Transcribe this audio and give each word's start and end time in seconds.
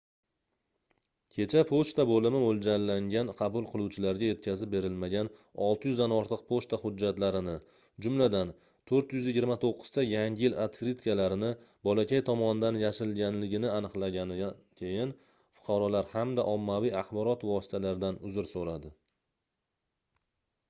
kecha 1.33 1.59
pochta 1.71 2.03
boʻlimi 2.11 2.39
moʻljallangan 2.43 3.27
qabul 3.41 3.67
qiluvchilariga 3.73 4.29
yetkazib 4.29 4.71
berilmagan 4.75 5.29
600 5.65 5.99
dan 6.03 6.15
ortiq 6.15 6.41
pochta 6.53 6.79
hujjatlarini 6.85 7.53
jumladan 8.07 8.53
429 8.93 9.93
ta 9.99 10.05
yangi 10.13 10.45
yil 10.47 10.57
otkritkalarini 10.65 11.51
bolakay 11.91 12.25
tomonidan 12.33 12.81
yashirilganligini 12.87 13.71
aniqlaganidan 13.77 14.59
keyin 14.83 15.15
fuqarolar 15.61 16.11
hamda 16.17 16.49
ommaviy 16.57 16.97
axborot 17.05 17.49
vositalaridan 17.55 18.21
uzr 18.31 18.53
soʻradi 18.57 18.95